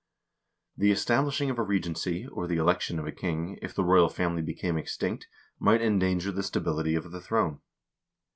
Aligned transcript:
The 0.75 0.89
establishing 0.89 1.51
of 1.51 1.59
a 1.59 1.61
regency, 1.61 2.25
or 2.25 2.47
the 2.47 2.55
election 2.57 2.97
of 2.97 3.05
a 3.05 3.11
king, 3.11 3.59
if 3.61 3.75
the 3.75 3.83
royal 3.83 4.09
family 4.09 4.41
became 4.41 4.75
extinct, 4.75 5.27
might 5.59 5.83
endanger 5.83 6.31
the 6.31 6.41
stability 6.41 6.95
of 6.95 7.11
the 7.11 7.21
throne. 7.21 7.61